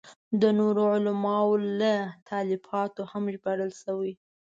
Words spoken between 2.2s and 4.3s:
تالیفاتو هم ژباړل شوي.